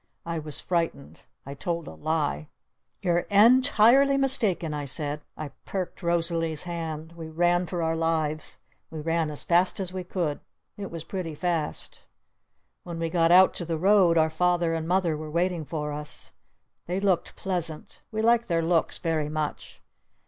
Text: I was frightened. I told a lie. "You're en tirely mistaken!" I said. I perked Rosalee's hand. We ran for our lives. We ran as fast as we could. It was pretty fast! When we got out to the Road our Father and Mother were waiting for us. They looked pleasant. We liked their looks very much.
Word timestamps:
I 0.25 0.39
was 0.39 0.59
frightened. 0.59 1.21
I 1.45 1.53
told 1.53 1.87
a 1.87 1.93
lie. 1.93 2.47
"You're 3.03 3.27
en 3.29 3.61
tirely 3.61 4.17
mistaken!" 4.17 4.73
I 4.73 4.85
said. 4.85 5.21
I 5.37 5.49
perked 5.63 6.01
Rosalee's 6.01 6.63
hand. 6.63 7.11
We 7.11 7.29
ran 7.29 7.67
for 7.67 7.83
our 7.83 7.95
lives. 7.95 8.57
We 8.89 8.99
ran 8.99 9.29
as 9.29 9.43
fast 9.43 9.79
as 9.79 9.93
we 9.93 10.03
could. 10.03 10.39
It 10.75 10.89
was 10.89 11.03
pretty 11.03 11.35
fast! 11.35 12.01
When 12.81 12.97
we 12.97 13.11
got 13.11 13.31
out 13.31 13.53
to 13.53 13.63
the 13.63 13.77
Road 13.77 14.17
our 14.17 14.31
Father 14.31 14.73
and 14.73 14.87
Mother 14.87 15.15
were 15.15 15.29
waiting 15.29 15.65
for 15.65 15.93
us. 15.93 16.31
They 16.87 16.99
looked 16.99 17.35
pleasant. 17.35 18.01
We 18.11 18.23
liked 18.23 18.47
their 18.47 18.63
looks 18.63 18.97
very 18.97 19.29
much. 19.29 19.83